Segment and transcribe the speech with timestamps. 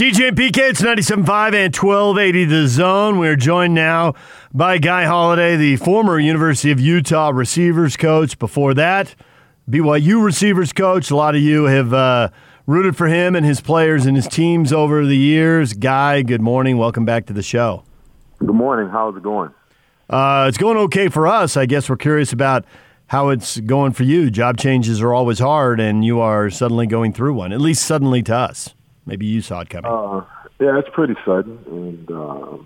[0.00, 3.18] DJ and PK, it's 97.5 and 1280 The Zone.
[3.18, 4.14] We're joined now
[4.50, 8.38] by Guy Holliday, the former University of Utah receivers coach.
[8.38, 9.14] Before that,
[9.68, 11.10] BYU receivers coach.
[11.10, 12.30] A lot of you have uh,
[12.64, 15.74] rooted for him and his players and his teams over the years.
[15.74, 16.78] Guy, good morning.
[16.78, 17.84] Welcome back to the show.
[18.38, 18.88] Good morning.
[18.88, 19.50] How's it going?
[20.08, 21.58] Uh, it's going okay for us.
[21.58, 22.64] I guess we're curious about
[23.08, 24.30] how it's going for you.
[24.30, 28.22] Job changes are always hard, and you are suddenly going through one, at least suddenly
[28.22, 28.74] to us.
[29.06, 29.90] Maybe you saw it coming.
[29.90, 30.24] Uh,
[30.60, 32.58] yeah, it's pretty sudden, and uh,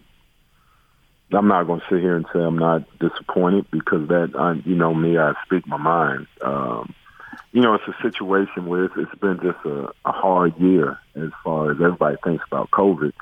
[1.36, 4.74] I'm not going to sit here and say I'm not disappointed because that, I, you
[4.74, 6.26] know, me, I speak my mind.
[6.42, 6.94] Um,
[7.52, 11.30] you know, it's a situation where it's, it's been just a, a hard year as
[11.42, 13.12] far as everybody thinks about COVID.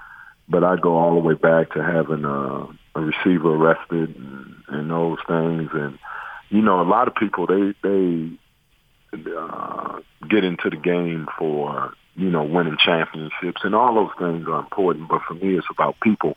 [0.49, 4.91] But I go all the way back to having a, a receiver arrested and, and
[4.91, 5.99] those things, and
[6.51, 8.31] you know, a lot of people they they
[9.13, 14.61] uh, get into the game for you know, winning championships and all those things are
[14.61, 15.09] important.
[15.09, 16.37] But for me, it's about people.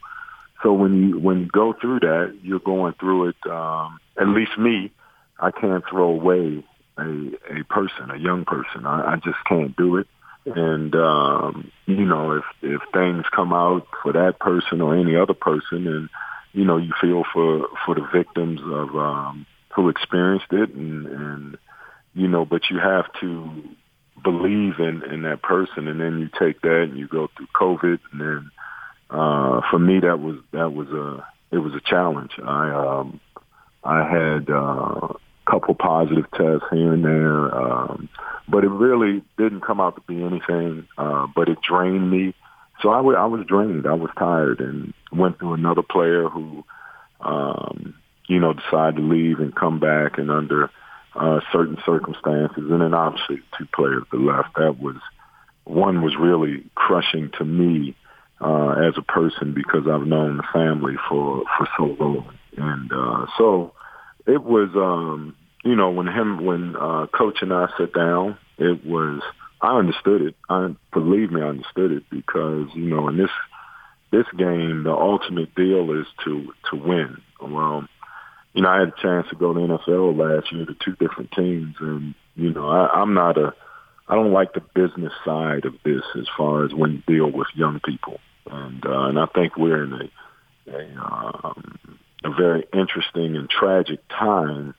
[0.64, 3.36] So when you when you go through that, you're going through it.
[3.50, 4.92] Um, at least me,
[5.40, 6.64] I can't throw away
[6.98, 8.86] a a person, a young person.
[8.86, 10.08] I, I just can't do it.
[10.46, 15.34] And um, you know, if if things come out for that person or any other
[15.34, 16.10] person, and
[16.54, 19.46] you know, you feel for for the victims of um,
[19.76, 21.58] who experienced it, and and
[22.16, 23.64] you know, but you have to
[24.24, 28.00] believe in in that person, and then you take that and you go through COVID,
[28.12, 28.52] and then
[29.10, 32.32] uh, for me that was that was a it was a challenge.
[32.44, 33.20] I um,
[33.84, 35.14] I had uh,
[35.46, 38.10] couple positive tests here and there, um,
[38.48, 40.88] but it really didn't come out to be anything.
[40.98, 42.34] Uh, but it drained me,
[42.82, 43.86] so I, w- I was drained.
[43.86, 46.64] I was tired, and went through another player who,
[47.22, 47.94] um,
[48.28, 50.72] you know, decided to leave and come back, and under
[51.16, 54.56] uh, certain circumstances, and then obviously two players that left.
[54.56, 54.98] That was
[55.64, 57.96] one was really crushing to me
[58.42, 63.26] uh, as a person because I've known the family for for so long, and uh,
[63.38, 63.74] so
[64.26, 64.70] it was.
[64.76, 69.22] Um, you know, when him when uh, coach and I sat down, it was
[69.62, 70.36] I understood it.
[70.48, 73.32] I believe me, I understood it because you know in this
[74.12, 77.18] this game, the ultimate deal is to to win.
[77.42, 77.88] Well,
[78.56, 81.32] you know, I had a chance to go to NFL last year to two different
[81.34, 83.54] teams, and you know, I, I'm not a,
[84.08, 87.48] I don't like the business side of this as far as when you deal with
[87.54, 91.80] young people, and uh, and I think we're in a, a, um,
[92.24, 94.74] a very interesting and tragic time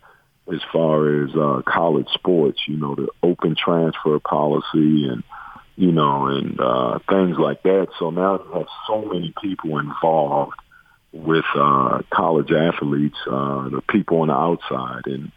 [0.50, 2.60] as far as uh, college sports.
[2.66, 5.22] You know, the open transfer policy and
[5.76, 7.88] you know, and uh, things like that.
[7.98, 10.56] So now you have so many people involved
[11.16, 15.32] with uh, college athletes, uh, the people on the outside, and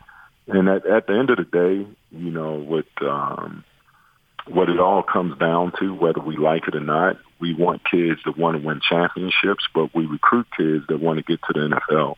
[0.48, 3.64] and at, at the end of the day, you know, what um,
[4.48, 8.20] what it all comes down to, whether we like it or not, we want kids
[8.26, 11.78] that want to win championships, but we recruit kids that want to get to the
[11.78, 12.16] NFL.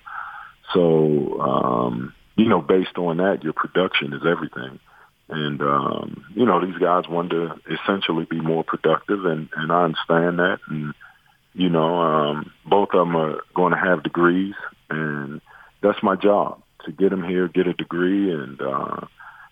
[0.73, 4.79] So, um, you know, based on that, your production is everything.
[5.29, 9.83] And, um, you know, these guys want to essentially be more productive, and, and I
[9.83, 10.59] understand that.
[10.69, 10.93] And,
[11.53, 14.55] you know, um, both of them are going to have degrees,
[14.89, 15.41] and
[15.81, 19.05] that's my job to get them here, get a degree, and uh,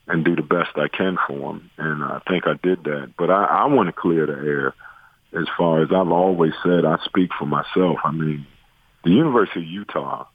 [0.07, 1.69] and do the best I can for them.
[1.77, 3.13] And I think I did that.
[3.17, 4.73] But I, I want to clear the air.
[5.31, 7.99] As far as I've always said, I speak for myself.
[8.03, 8.47] I mean,
[9.03, 10.25] the University of Utah,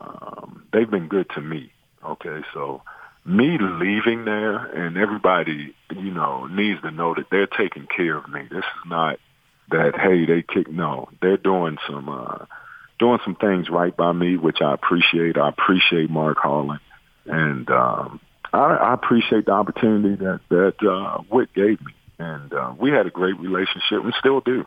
[0.00, 1.70] um, they've been good to me.
[2.04, 2.82] Okay, so
[3.24, 8.28] me leaving there, and everybody, you know, needs to know that they're taking care of
[8.28, 8.42] me.
[8.50, 9.20] This is not
[9.70, 12.44] that hey they kick no they're doing some uh
[12.98, 15.36] doing some things right by me which i appreciate.
[15.36, 16.80] I appreciate mark harlan.
[17.26, 18.20] And um
[18.52, 21.92] i i appreciate the opportunity that that uh Whit gave me.
[22.18, 24.64] And uh we had a great relationship and still do.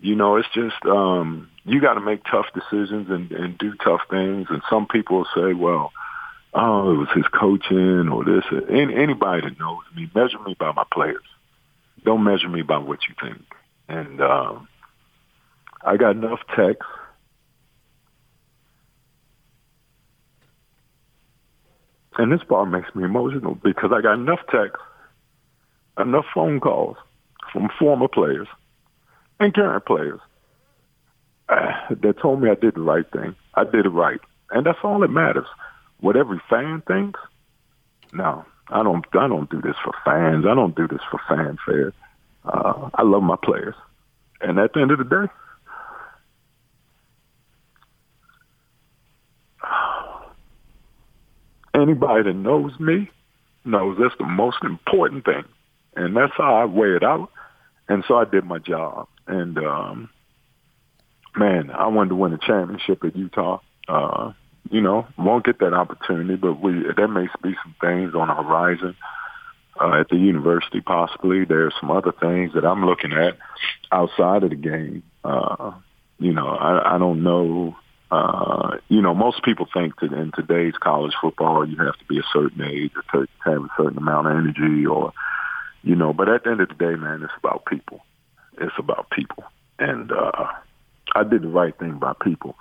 [0.00, 4.02] You know it's just um you got to make tough decisions and and do tough
[4.08, 4.46] things.
[4.50, 5.92] And some people say well
[6.54, 8.44] oh it was his coaching or this.
[8.70, 11.24] Any, anybody that knows me measure me by my players.
[12.04, 13.42] Don't measure me by what you think
[13.88, 14.68] and um,
[15.82, 16.92] I got enough texts.
[22.16, 24.82] And this part makes me emotional because I got enough texts,
[25.98, 26.96] enough phone calls
[27.52, 28.48] from former players
[29.38, 30.20] and current players
[31.48, 33.36] uh, that told me I did the right thing.
[33.54, 34.20] I did it right.
[34.50, 35.46] And that's all that matters.
[36.00, 37.20] What every fan thinks,
[38.12, 39.04] no, I don't.
[39.12, 40.44] I don't do this for fans.
[40.46, 41.92] I don't do this for fanfare.
[42.44, 43.74] Uh, I love my players.
[44.40, 45.32] And at the end of the day,
[51.74, 53.10] anybody that knows me
[53.64, 55.44] knows that's the most important thing.
[55.96, 57.30] And that's how I weigh it out.
[57.88, 59.08] And so I did my job.
[59.26, 60.10] and um,
[61.36, 63.60] man, I wanted to win a championship at Utah.
[63.86, 64.32] Uh,
[64.70, 68.34] you know, won't get that opportunity, but we there may be some things on the
[68.34, 68.94] horizon
[69.80, 70.80] uh, at the university.
[70.80, 73.36] Possibly there's some other things that I'm looking at
[73.92, 75.02] outside of the game.
[75.24, 75.72] Uh,
[76.18, 77.76] you know, I, I don't know.
[78.10, 82.18] Uh, you know, most people think that in today's college football, you have to be
[82.18, 85.12] a certain age or to have a certain amount of energy, or
[85.82, 86.12] you know.
[86.12, 88.00] But at the end of the day, man, it's about people.
[88.60, 89.44] It's about people,
[89.78, 90.46] and uh,
[91.14, 92.56] I did the right thing by people.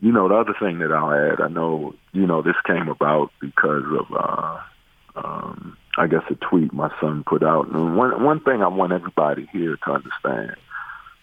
[0.00, 3.30] You know, the other thing that I'll add, I know, you know, this came about
[3.40, 4.58] because of, uh,
[5.14, 7.68] um, I guess, a tweet my son put out.
[7.68, 10.56] And one one thing I want everybody here to understand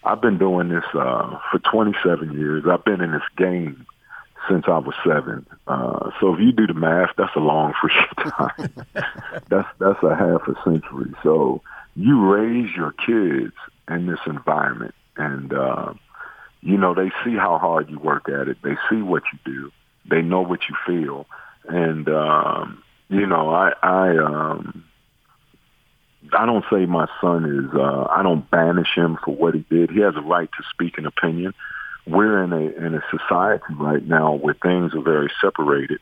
[0.02, 2.64] I've been doing this uh, for 27 years.
[2.70, 3.86] I've been in this game
[4.48, 5.46] since I was seven.
[5.66, 8.86] Uh, so if you do the math, that's a long freaking time.
[9.48, 11.12] that's that's a half a century.
[11.22, 11.60] So
[11.94, 13.54] you raise your kids
[13.88, 15.92] in this environment, and uh,
[16.62, 18.56] you know they see how hard you work at it.
[18.62, 19.72] They see what you do.
[20.08, 21.26] They know what you feel,
[21.68, 24.84] and um, you know I I um,
[26.32, 27.74] I don't say my son is.
[27.74, 29.90] Uh, I don't banish him for what he did.
[29.90, 31.52] He has a right to speak an opinion.
[32.06, 36.00] We're in a in a society right now where things are very separated,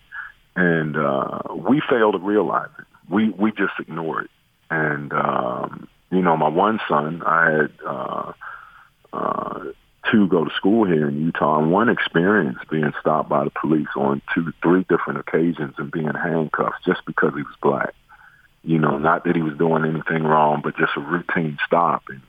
[0.54, 2.86] and uh, we fail to realize it.
[3.08, 4.30] We we just ignore it.
[4.70, 8.32] And um, you know, my one son, I had uh,
[9.12, 9.64] uh,
[10.10, 13.88] two go to school here in Utah, and one experience being stopped by the police
[13.96, 17.94] on two, three different occasions and being handcuffed just because he was black
[18.68, 22.02] you know, not that he was doing anything wrong, but just a routine stop.
[22.08, 22.20] And,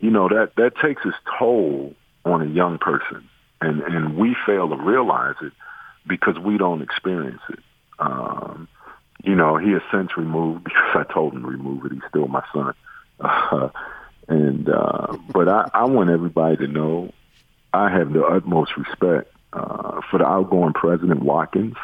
[0.00, 1.94] you know, that, that takes its toll
[2.24, 3.28] on a young person.
[3.60, 5.52] And, and we fail to realize it
[6.06, 7.60] because we don't experience it.
[7.98, 8.66] Um,
[9.22, 11.92] you know, he has since removed because I told him to remove it.
[11.92, 12.74] He's still my son.
[13.20, 13.68] Uh,
[14.28, 17.12] and, uh, but I, I want everybody to know
[17.72, 21.76] I have the utmost respect, uh, for the outgoing president Watkins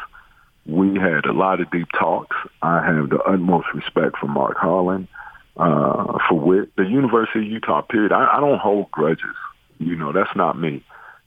[0.69, 2.35] we had a lot of deep talks.
[2.61, 5.07] I have the utmost respect for Mark Harlan,
[5.57, 7.81] uh, for Whit, the University of Utah.
[7.81, 8.11] Period.
[8.11, 9.35] I, I don't hold grudges.
[9.79, 10.83] You know, that's not me.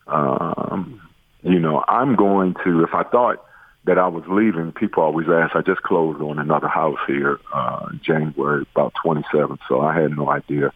[0.07, 1.01] Um,
[1.43, 2.85] you know, I'm going to.
[2.85, 3.45] If I thought
[3.85, 5.57] that I was leaving, people always ask.
[5.57, 10.31] I just closed on another house here, uh, January about 27th, so I had no
[10.31, 10.73] idea.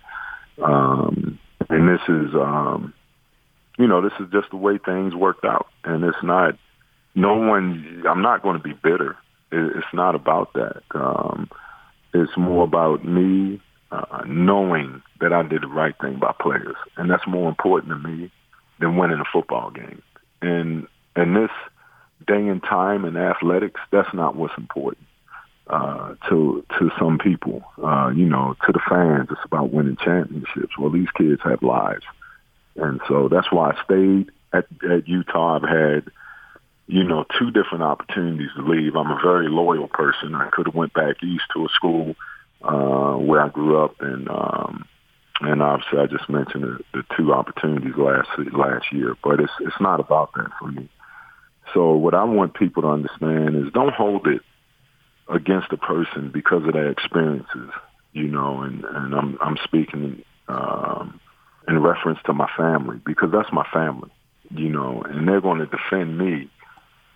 [0.63, 1.39] Um,
[1.69, 2.95] and this is, um,
[3.79, 6.57] you know, this is just the way things worked out, and it's not
[7.15, 8.05] no one.
[8.09, 9.17] I'm not going to be bitter.
[9.53, 10.83] It's not about that.
[10.95, 11.49] Um,
[12.13, 13.61] it's more about me
[13.91, 18.09] uh, knowing that I did the right thing by players, and that's more important to
[18.09, 18.31] me
[18.81, 20.03] than winning a football game.
[20.43, 20.87] And
[21.17, 21.51] in this
[22.27, 25.07] day and time in athletics, that's not what's important
[25.69, 27.63] uh, to to some people.
[27.83, 30.79] Uh, you know, to the fans, it's about winning championships.
[30.79, 32.05] Well, these kids have lives,
[32.77, 35.57] and so that's why I stayed at, at Utah.
[35.57, 36.11] I've had
[36.87, 38.95] you know, two different opportunities to leave.
[38.95, 40.35] I'm a very loyal person.
[40.35, 42.15] I could have went back east to a school
[42.63, 44.85] uh, where I grew up, and um,
[45.41, 49.17] and obviously I just mentioned the, the two opportunities last last year.
[49.23, 50.89] But it's it's not about that for me.
[51.75, 54.43] So what I want people to understand is don't hold it
[55.29, 57.71] against a person because of their experiences,
[58.13, 58.63] you know.
[58.63, 61.21] And and I'm I'm speaking um,
[61.69, 64.11] in reference to my family because that's my family,
[64.51, 66.49] you know, and they're going to defend me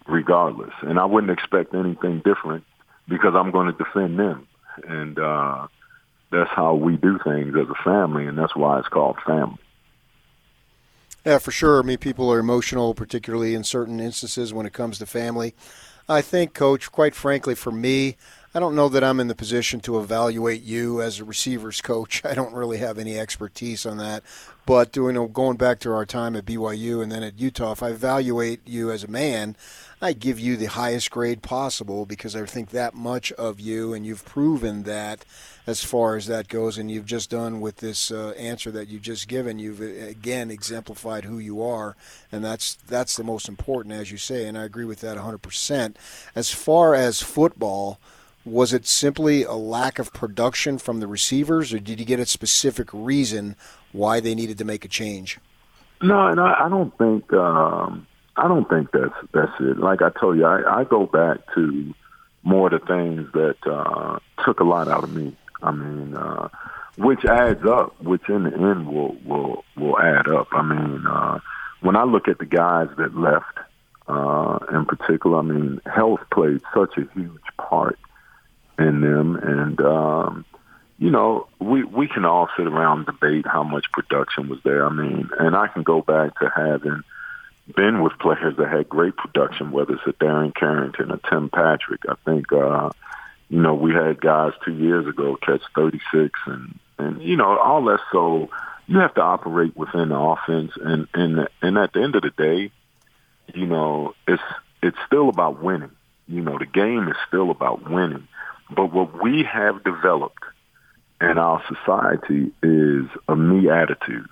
[0.06, 0.72] regardless.
[0.82, 2.64] And I wouldn't expect anything different
[3.08, 4.46] because I'm going to defend them.
[4.88, 5.66] And uh,
[6.30, 9.58] that's how we do things as a family, and that's why it's called family.
[11.24, 11.80] Yeah, for sure.
[11.80, 15.54] I mean, people are emotional, particularly in certain instances when it comes to family.
[16.08, 18.16] I think, Coach, quite frankly, for me,
[18.52, 22.24] I don't know that I'm in the position to evaluate you as a receivers coach.
[22.24, 24.24] I don't really have any expertise on that.
[24.66, 27.82] But you know, going back to our time at BYU and then at Utah, if
[27.82, 29.56] I evaluate you as a man,
[30.02, 34.04] I give you the highest grade possible because I think that much of you, and
[34.04, 35.24] you've proven that
[35.64, 36.76] as far as that goes.
[36.76, 39.60] And you've just done with this uh, answer that you've just given.
[39.60, 41.96] You've uh, again exemplified who you are,
[42.32, 44.46] and that's that's the most important, as you say.
[44.46, 45.94] And I agree with that 100%.
[46.34, 48.00] As far as football.
[48.44, 52.26] Was it simply a lack of production from the receivers, or did you get a
[52.26, 53.54] specific reason
[53.92, 55.38] why they needed to make a change?
[56.02, 58.06] No, and I, I don't think um,
[58.36, 59.78] I don't think that's that's it.
[59.78, 61.94] Like I told you, I, I go back to
[62.42, 65.36] more the things that uh, took a lot out of me.
[65.62, 66.48] I mean, uh,
[66.96, 70.48] which adds up, which in the end will will will add up.
[70.52, 71.40] I mean, uh,
[71.80, 73.58] when I look at the guys that left,
[74.08, 77.98] uh, in particular, I mean, health played such a huge part
[78.80, 80.44] in them, and um,
[80.98, 84.86] you know, we we can all sit around and debate how much production was there.
[84.86, 87.02] I mean, and I can go back to having
[87.74, 92.02] been with players that had great production, whether it's a Darren Carrington, a Tim Patrick.
[92.08, 92.90] I think, uh,
[93.48, 97.84] you know, we had guys two years ago catch 36 and, and, you know, all
[97.84, 98.00] that.
[98.12, 98.50] So
[98.86, 100.72] you have to operate within the offense.
[100.76, 102.70] And, and, and at the end of the day,
[103.54, 104.42] you know, it's,
[104.82, 105.92] it's still about winning.
[106.28, 108.28] You know, the game is still about winning.
[108.74, 110.44] But what we have developed
[111.20, 114.28] in our society is a me attitude.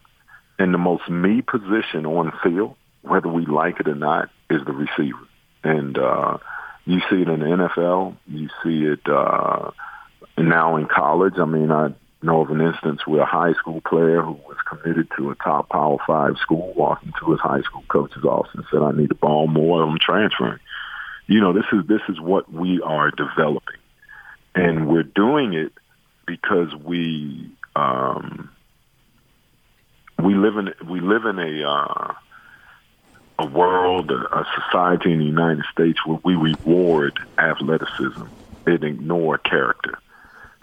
[0.59, 4.64] And the most me position on the field whether we like it or not, is
[4.64, 5.26] the receiver.
[5.64, 6.38] And uh,
[6.85, 8.16] you see it in the NFL.
[8.26, 9.71] You see it uh,
[10.37, 11.35] now in college.
[11.38, 15.09] I mean, I know of an instance where a high school player who was committed
[15.16, 18.83] to a top Power Five school walked into his high school coach's office and said,
[18.83, 19.83] "I need the ball more.
[19.83, 20.61] I'm transferring."
[21.26, 23.77] You know, this is this is what we are developing,
[24.58, 25.72] and we're doing it
[26.26, 28.50] because we um,
[30.22, 32.14] we live in we live in a uh,
[33.38, 38.24] a world, a, society in the United States where we reward athleticism
[38.66, 39.98] and ignore character.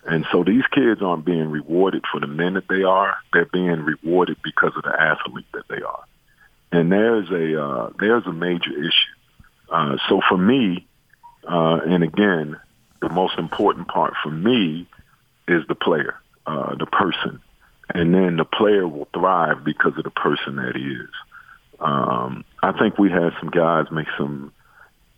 [0.06, 3.82] And so these kids aren't being rewarded for the men that they are; they're being
[3.82, 6.04] rewarded because of the athlete that they are.
[6.72, 9.72] And there's a uh, there's a major issue.
[9.72, 10.86] Uh, so for me,
[11.48, 12.60] uh, and again,
[13.02, 14.88] the most important part for me
[15.48, 17.42] is the player, uh, the person,
[17.94, 21.10] and then the player will thrive because of the person that he is.
[21.80, 24.54] Um, I think we had some guys make some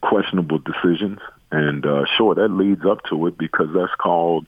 [0.01, 1.19] questionable decisions,
[1.51, 4.47] and uh, sure, that leads up to it because that's called,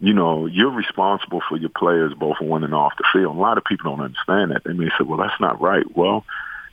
[0.00, 3.36] you know, you're responsible for your players both on and off the field.
[3.36, 4.64] A lot of people don't understand that.
[4.64, 5.84] They may say, well, that's not right.
[5.94, 6.24] Well,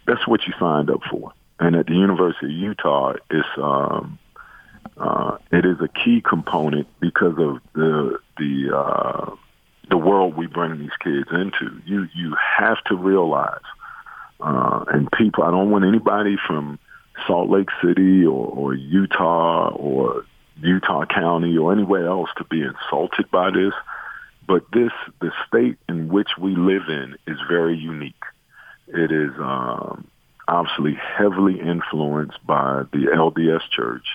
[0.07, 1.33] that's what you signed up for.
[1.59, 4.17] And at the University of Utah, it's um,
[4.99, 9.35] uh, it is a key component because of the the uh,
[9.89, 11.81] the world we bring these kids into.
[11.85, 13.61] You you have to realize
[14.39, 16.79] uh, and people, I don't want anybody from
[17.25, 20.25] Salt Lake City or, or Utah or
[20.61, 23.73] Utah County or anywhere else to be insulted by this.
[24.47, 28.13] But this, the state in which we live in is very unique.
[28.87, 30.07] It is um,
[30.47, 34.05] obviously heavily influenced by the LDS Church.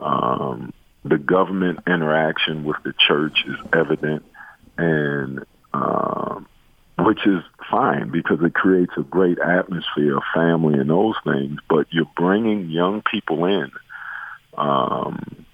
[0.00, 0.72] Um,
[1.04, 4.24] the government interaction with the church is evident,
[4.78, 5.44] and
[5.74, 6.46] um,
[6.98, 11.58] which is fine because it creates a great atmosphere of family and those things.
[11.68, 13.70] But you're bringing young people in.
[14.56, 15.44] Um,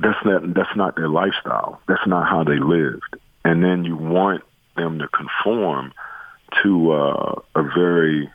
[0.00, 1.80] that's not that's not their lifestyle.
[1.86, 3.16] That's not how they lived.
[3.44, 4.42] And then you want
[4.76, 5.92] them to conform
[6.62, 8.30] to uh, a very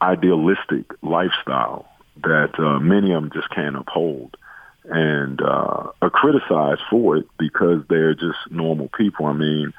[0.00, 1.88] idealistic lifestyle
[2.22, 4.36] that uh, many of them just can't uphold
[4.84, 9.26] and uh, are criticized for it because they're just normal people.
[9.26, 9.72] I mean,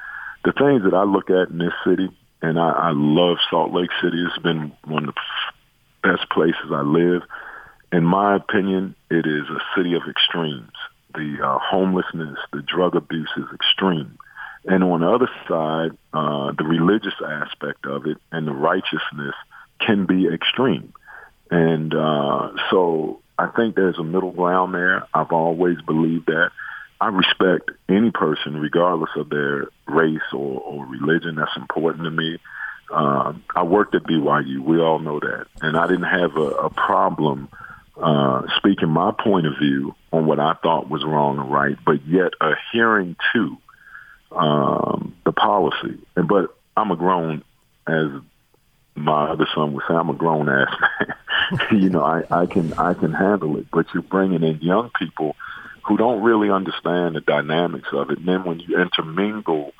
[0.44, 2.08] the things that I look at in this city,
[2.42, 4.24] and I, I love Salt Lake City.
[4.24, 7.22] It's been one of the best places I live.
[7.90, 10.72] In my opinion, it is a city of extremes.
[11.14, 14.18] The uh, homelessness, the drug abuse is extreme.
[14.66, 19.34] And on the other side, uh, the religious aspect of it and the righteousness
[19.80, 20.92] can be extreme.
[21.50, 25.06] And uh, so I think there's a middle ground there.
[25.14, 26.50] I've always believed that.
[27.00, 31.36] I respect any person, regardless of their race or, or religion.
[31.36, 32.38] That's important to me.
[32.90, 34.60] Um, I worked at BYU.
[34.60, 37.48] We all know that, and I didn't have a, a problem
[38.00, 42.06] uh, speaking my point of view on what I thought was wrong and right, but
[42.06, 43.56] yet adhering to
[44.32, 45.98] um, the policy.
[46.16, 47.42] And but I'm a grown,
[47.86, 48.06] as
[48.94, 50.68] my other son would say, I'm a grown ass
[51.00, 51.16] man.
[51.72, 53.66] you know, I, I can I can handle it.
[53.70, 55.36] But you're bringing in young people
[55.88, 58.18] who don't really understand the dynamics of it.
[58.18, 59.72] And then when you intermingle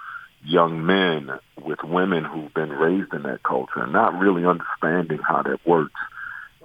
[0.42, 1.30] young men
[1.62, 6.00] with women who've been raised in that culture and not really understanding how that works,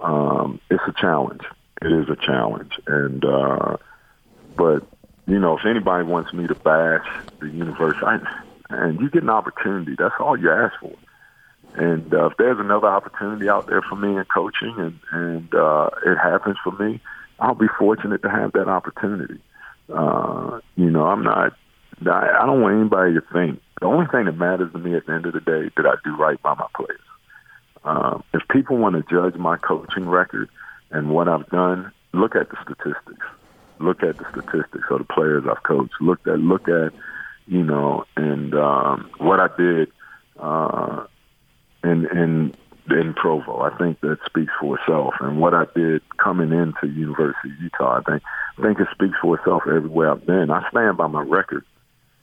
[0.00, 1.42] um, it's a challenge.
[1.82, 2.72] It is a challenge.
[2.86, 3.76] And, uh,
[4.56, 4.86] but,
[5.26, 7.06] you know, if anybody wants me to bash
[7.40, 8.20] the university, I,
[8.70, 10.94] and you get an opportunity, that's all you ask for.
[11.74, 15.90] And uh, if there's another opportunity out there for me in coaching and, and uh,
[16.06, 17.00] it happens for me,
[17.40, 19.40] I'll be fortunate to have that opportunity.
[19.92, 21.52] Uh, you know, I'm not.
[22.00, 23.60] I, don't want anybody to think.
[23.80, 25.94] The only thing that matters to me at the end of the day that I
[26.04, 27.00] do right by my players.
[27.84, 30.48] Uh, if people want to judge my coaching record
[30.90, 33.26] and what I've done, look at the statistics.
[33.78, 35.94] Look at the statistics of the players I've coached.
[36.00, 36.92] Look at look at
[37.46, 39.92] you know and um, what I did
[40.38, 41.04] uh,
[41.84, 42.56] and and
[42.90, 43.60] in Provo.
[43.60, 45.14] I think that speaks for itself.
[45.20, 48.22] And what I did coming into University of Utah, I think
[48.58, 50.50] I think it speaks for itself everywhere I've been.
[50.50, 51.64] I stand by my record.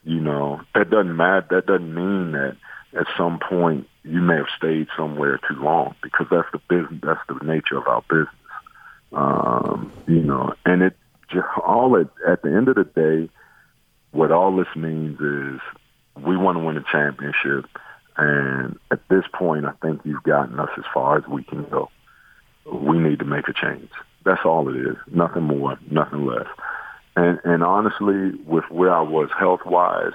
[0.03, 1.47] You know, that doesn't matter.
[1.51, 2.57] That doesn't mean that
[2.97, 6.99] at some point you may have stayed somewhere too long because that's the business.
[7.03, 8.35] That's the nature of our business.
[9.13, 10.95] Um, you know, and it
[11.65, 13.29] all at, at the end of the day,
[14.11, 15.61] what all this means is
[16.21, 17.65] we want to win a championship.
[18.21, 21.89] And at this point, I think you've gotten us as far as we can go.
[22.71, 23.89] We need to make a change.
[24.23, 24.95] That's all it is.
[25.07, 26.45] Nothing more, nothing less.
[27.15, 30.13] And and honestly, with where I was health wise,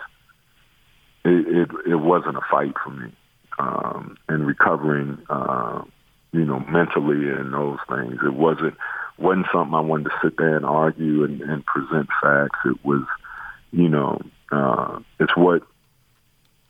[1.25, 3.13] it, it it wasn't a fight for me.
[3.59, 5.83] Um, and recovering, uh,
[6.31, 8.77] you know, mentally and those things, it wasn't
[9.19, 12.61] wasn't something I wanted to sit there and argue and, and present facts.
[12.67, 13.03] It was,
[13.73, 14.21] you know,
[14.53, 15.63] uh, it's what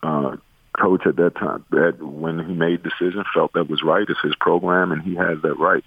[0.03, 0.37] uh,
[0.79, 4.07] coach at that time that when he made decisions felt that was right.
[4.09, 5.85] It's his program, and he has that right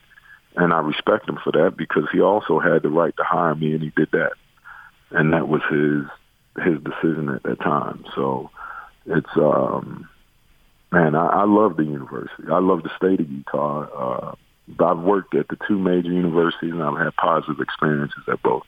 [0.56, 3.74] and I respect him for that because he also had the right to hire me,
[3.74, 4.34] and he did that,
[5.12, 6.06] and that was his
[6.64, 8.06] his decision at that time.
[8.16, 8.50] So
[9.06, 10.10] it's um,
[10.92, 12.44] man, I, I love the university.
[12.52, 13.82] I love the state of Utah.
[13.82, 14.36] Uh,
[14.84, 18.64] I've worked at the two major universities, and I've had positive experiences at both.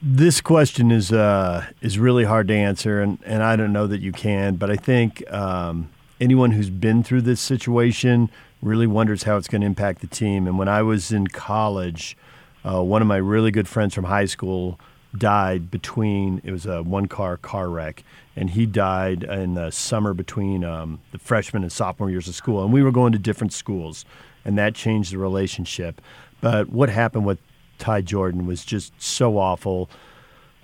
[0.00, 4.00] This question is uh, is really hard to answer, and, and I don't know that
[4.00, 5.90] you can, but I think um,
[6.20, 8.30] anyone who's been through this situation
[8.62, 10.46] really wonders how it's going to impact the team.
[10.46, 12.16] And when I was in college,
[12.64, 14.78] uh, one of my really good friends from high school
[15.16, 18.04] died between it was a one car car wreck
[18.36, 22.62] and he died in the summer between um, the freshman and sophomore years of school
[22.62, 24.04] and we were going to different schools
[24.44, 26.02] and that changed the relationship
[26.42, 27.38] but what happened with
[27.78, 29.88] ty jordan was just so awful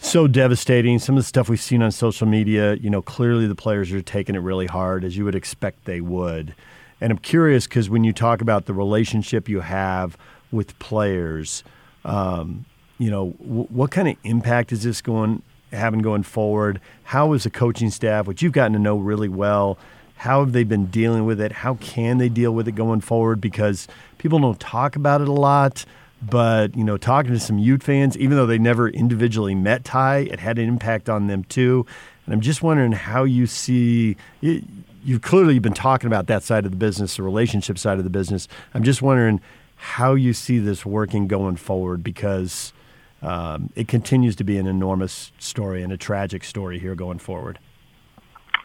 [0.04, 0.98] so devastating.
[0.98, 4.02] Some of the stuff we've seen on social media, you know, clearly the players are
[4.02, 6.54] taking it really hard, as you would expect they would.
[7.00, 10.16] And I'm curious because when you talk about the relationship you have
[10.52, 11.64] with players,
[12.04, 12.64] um,
[12.98, 15.42] you know, w- what kind of impact is this going
[15.72, 16.80] having going forward?
[17.04, 19.78] How is the coaching staff, which you've gotten to know really well,
[20.16, 21.50] how have they been dealing with it?
[21.50, 23.40] How can they deal with it going forward?
[23.40, 25.84] Because people don't talk about it a lot.
[26.22, 30.18] But you know, talking to some Ute fans, even though they never individually met Ty,
[30.30, 31.86] it had an impact on them too.
[32.24, 34.16] And I'm just wondering how you see.
[34.40, 38.10] You've clearly been talking about that side of the business, the relationship side of the
[38.10, 38.48] business.
[38.72, 39.40] I'm just wondering
[39.76, 42.72] how you see this working going forward because
[43.20, 47.58] um, it continues to be an enormous story and a tragic story here going forward.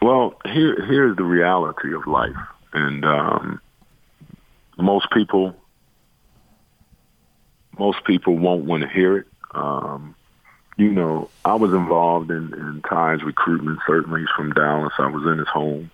[0.02, 2.36] Well, here here's the reality of life,
[2.74, 3.62] and um,
[4.78, 5.56] most people
[7.80, 9.28] most people won't want to hear it.
[9.52, 10.14] Um,
[10.78, 14.94] you know, I was involved in, in Ty's recruitment, certainly he's from Dallas.
[15.00, 15.90] I was in his home.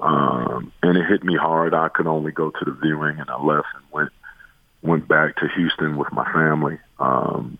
[0.00, 1.74] Um, and it hit me hard.
[1.74, 4.10] I could only go to the viewing and I left and went
[4.82, 6.78] went back to Houston with my family.
[6.98, 7.58] Um,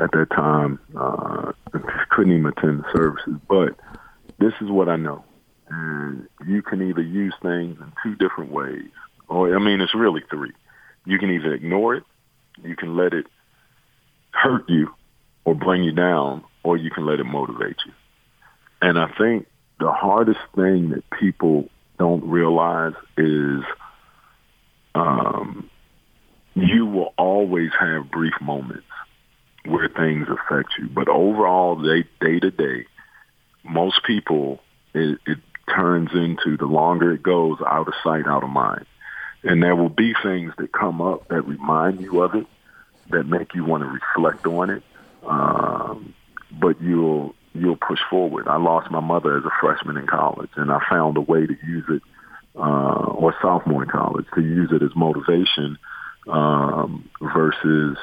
[0.00, 1.52] at that time, uh,
[2.10, 3.34] couldn't even attend the services.
[3.48, 3.76] But
[4.38, 5.24] this is what I know.
[5.68, 8.90] And you can either use things in two different ways.
[9.28, 10.52] Or, I mean, it's really three.
[11.04, 12.04] You can either ignore it
[12.62, 13.26] you can let it
[14.32, 14.94] hurt you
[15.44, 17.92] or bring you down, or you can let it motivate you.
[18.82, 19.46] And I think
[19.78, 23.62] the hardest thing that people don't realize is
[24.94, 25.70] um,
[26.54, 28.86] you will always have brief moments
[29.64, 30.88] where things affect you.
[30.88, 32.04] But overall, day,
[32.40, 32.86] to day,
[33.64, 34.60] most people,
[34.94, 35.38] it, it
[35.74, 38.86] turns into the longer it goes, out of sight, out of mind.
[39.42, 42.46] And there will be things that come up that remind you of it,
[43.10, 44.82] that make you want to reflect on it.
[45.24, 46.14] Um,
[46.50, 48.48] but you'll you'll push forward.
[48.48, 51.56] I lost my mother as a freshman in college, and I found a way to
[51.66, 52.02] use it,
[52.54, 55.78] uh, or sophomore in college, to use it as motivation
[56.28, 57.96] um, versus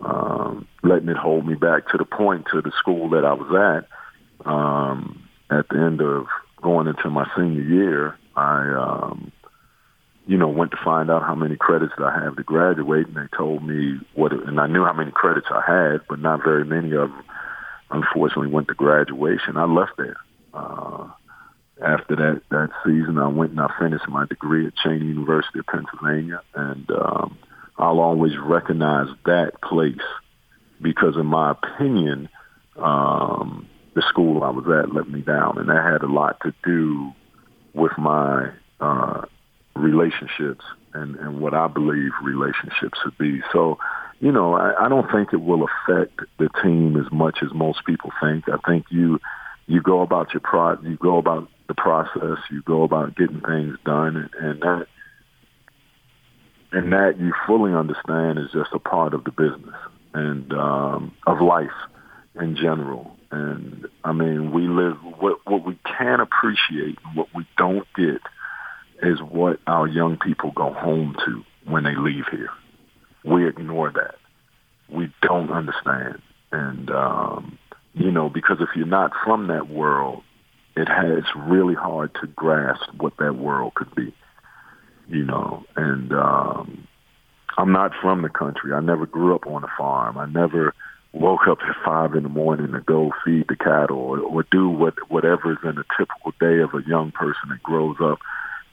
[0.00, 3.84] um, letting it hold me back to the point to the school that I was
[3.84, 4.48] at.
[4.48, 6.26] Um, at the end of
[6.62, 9.32] going into my senior year, I um,
[10.28, 13.34] you know, went to find out how many credits I have to graduate, and they
[13.34, 16.92] told me what, and I knew how many credits I had, but not very many
[16.92, 17.24] of them,
[17.90, 19.56] unfortunately, went to graduation.
[19.56, 20.18] I left there.
[20.52, 21.08] Uh,
[21.82, 25.66] after that that season, I went and I finished my degree at Cheyney University of
[25.66, 27.38] Pennsylvania, and um,
[27.78, 29.96] I'll always recognize that place
[30.82, 32.28] because, in my opinion,
[32.76, 36.52] um, the school I was at let me down, and that had a lot to
[36.62, 37.12] do
[37.72, 39.22] with my uh,
[39.78, 40.64] relationships
[40.94, 43.40] and, and what I believe relationships should be.
[43.52, 43.78] So,
[44.20, 47.84] you know, I, I don't think it will affect the team as much as most
[47.84, 48.44] people think.
[48.48, 49.20] I think you
[49.66, 53.76] you go about your pro you go about the process, you go about getting things
[53.84, 54.86] done and, and that
[56.72, 59.76] and that you fully understand is just a part of the business
[60.14, 61.70] and um, of life.
[62.40, 63.16] in general.
[63.30, 68.22] And I mean, we live what what we can appreciate, what we don't get,
[69.02, 72.50] is what our young people go home to when they leave here.
[73.24, 74.16] We ignore that.
[74.88, 77.58] We don't understand, and um,
[77.92, 80.22] you know, because if you're not from that world,
[80.76, 84.14] it has really hard to grasp what that world could be.
[85.08, 86.88] You know, and um,
[87.58, 88.72] I'm not from the country.
[88.72, 90.16] I never grew up on a farm.
[90.16, 90.74] I never
[91.12, 94.68] woke up at five in the morning to go feed the cattle or, or do
[94.68, 98.18] what whatever is in a typical day of a young person that grows up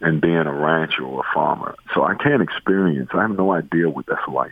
[0.06, 1.76] and being a rancher or a farmer.
[1.94, 3.10] So I can't experience.
[3.14, 4.52] I have no idea what that's like.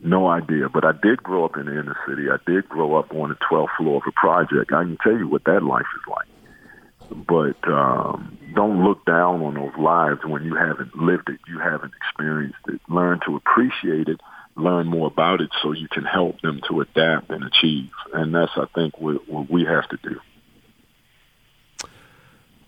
[0.00, 0.68] No idea.
[0.68, 2.24] But I did grow up in the inner city.
[2.28, 4.72] I did grow up on the 12th floor of a project.
[4.72, 7.26] I can tell you what that life is like.
[7.26, 11.92] But um, don't look down on those lives when you haven't lived it, you haven't
[11.94, 12.80] experienced it.
[12.88, 14.20] Learn to appreciate it
[14.56, 17.90] learn more about it so you can help them to adapt and achieve.
[18.12, 20.20] And that's, I think, what, what we have to do.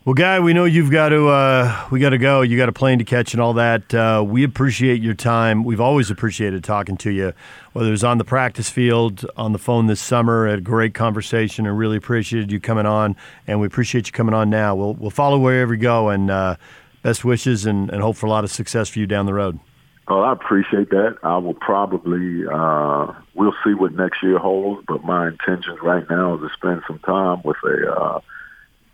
[0.07, 2.41] Well, guy, we know you've got to uh, we got to go.
[2.41, 3.93] You got a plane to catch and all that.
[3.93, 5.65] Uh, we appreciate your time.
[5.65, 7.33] We've always appreciated talking to you,
[7.73, 10.47] whether it was on the practice field, on the phone this summer.
[10.47, 13.17] Had a great conversation, and really appreciated you coming on.
[13.47, 14.75] And we appreciate you coming on now.
[14.75, 16.55] We'll we'll follow wherever you go, and uh,
[17.01, 19.59] best wishes, and, and hope for a lot of success for you down the road.
[20.07, 21.17] Oh, I appreciate that.
[21.21, 26.35] I will probably uh, we'll see what next year holds, but my intention right now
[26.35, 28.21] is to spend some time with a uh,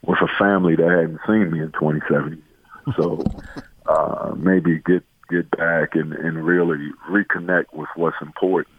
[0.05, 2.95] with a family that hadn't seen me in 27 years.
[2.97, 3.23] So
[3.85, 8.75] uh, maybe get get back and, and really reconnect with what's important.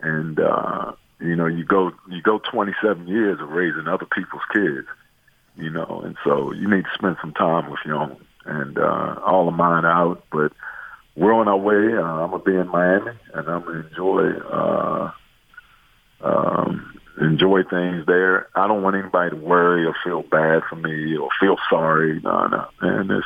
[0.00, 4.86] And uh, you know, you go you go 27 years of raising other people's kids,
[5.56, 8.16] you know, and so you need to spend some time with your own.
[8.44, 10.52] And uh, all of mine out, but
[11.16, 11.94] we're on our way.
[11.94, 15.10] Uh, I'm gonna be in Miami, and I'm gonna enjoy uh,
[17.48, 18.48] enjoy things there.
[18.54, 22.20] I don't want anybody to worry or feel bad for me or feel sorry.
[22.20, 23.08] No, no, man.
[23.08, 23.24] This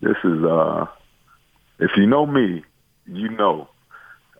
[0.00, 0.86] this is uh,
[1.78, 2.64] if you know me,
[3.06, 3.68] you know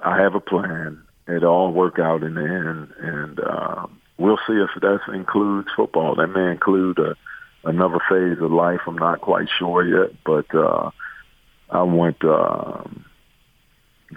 [0.05, 1.03] I have a plan.
[1.29, 3.87] It all work out in the end, and uh,
[4.18, 6.16] we'll see if that includes football.
[6.16, 7.14] That may include a,
[7.64, 8.81] another phase of life.
[8.87, 10.55] I'm not quite sure yet, but.
[10.55, 10.90] uh
[11.72, 13.07] I want um,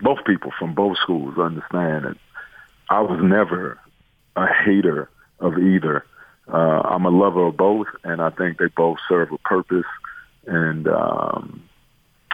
[0.02, 2.18] both people from both schools understand that
[2.90, 3.80] I was never
[4.36, 6.06] a hater of either.
[6.48, 9.86] Uh, I'm a lover of both, and I think they both serve a purpose.
[10.46, 11.64] And um,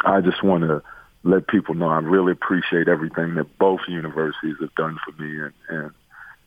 [0.04, 0.84] I just want to
[1.24, 5.40] let people know I really appreciate everything that both universities have done for me.
[5.40, 5.92] And, and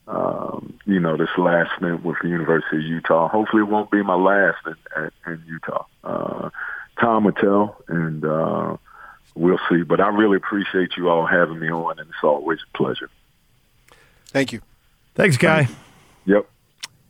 [0.07, 4.03] um, you know, this last stint with the University of Utah, hopefully it won't be
[4.03, 5.87] my last in, in Utah.
[6.03, 6.51] Uh,
[7.01, 8.77] time will tell, and uh,
[9.35, 9.83] we'll see.
[9.83, 13.09] But I really appreciate you all having me on, and it's always a pleasure.
[14.27, 14.61] Thank you.
[15.14, 15.68] Thanks, Guy.
[16.27, 16.48] Yep.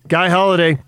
[0.08, 0.78] Guy Holliday,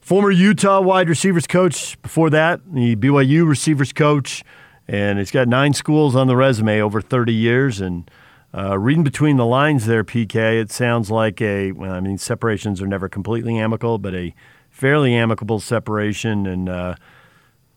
[0.00, 2.00] former Utah wide receivers coach.
[2.02, 4.44] Before that, the BYU receivers coach,
[4.86, 7.80] and he's got nine schools on the resume over 30 years.
[7.80, 8.10] And
[8.52, 11.72] uh, reading between the lines there, PK, it sounds like a.
[11.72, 14.34] Well, I mean, separations are never completely amicable, but a
[14.70, 16.68] fairly amicable separation, and.
[16.68, 16.94] Uh,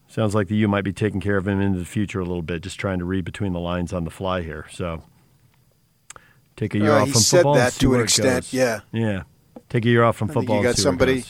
[0.10, 2.42] Sounds like the U might be taking care of him into the future a little
[2.42, 4.66] bit, just trying to read between the lines on the fly here.
[4.72, 5.04] So
[6.60, 7.54] take a year uh, off from football.
[7.54, 8.54] He said that to an extent, goes.
[8.54, 8.80] yeah.
[8.92, 9.24] Yeah.
[9.70, 10.58] Take a year off from I football.
[10.58, 11.26] You got somebody.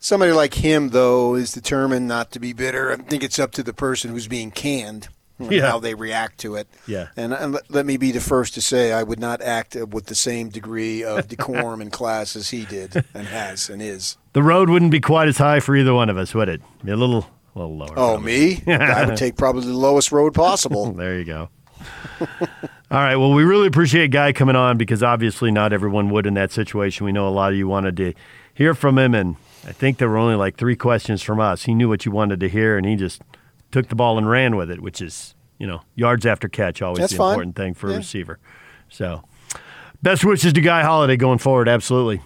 [0.00, 2.92] Somebody like him, though, is determined not to be bitter.
[2.92, 5.70] I think it's up to the person who's being canned yeah.
[5.70, 6.68] how they react to it.
[6.86, 7.08] Yeah.
[7.16, 10.06] And, and let, let, me be the first to say I would not act with
[10.06, 14.16] the same degree of decorum and class as he did and has and is.
[14.32, 16.62] The road wouldn't be quite as high for either one of us, would it?
[16.84, 17.90] Be a little a little lower.
[17.90, 18.62] Oh, probably.
[18.66, 18.72] me?
[18.72, 20.92] I would take probably the lowest road possible.
[20.92, 21.50] there you go.
[22.90, 23.16] All right.
[23.16, 27.04] Well, we really appreciate Guy coming on because obviously not everyone would in that situation.
[27.04, 28.14] We know a lot of you wanted to
[28.54, 31.64] hear from him, and I think there were only like three questions from us.
[31.64, 33.20] He knew what you wanted to hear, and he just
[33.70, 37.00] took the ball and ran with it, which is, you know, yards after catch, always
[37.00, 37.32] That's the fine.
[37.32, 37.96] important thing for yeah.
[37.96, 38.38] a receiver.
[38.88, 39.22] So,
[40.02, 41.68] best wishes to Guy Holliday going forward.
[41.68, 42.22] Absolutely.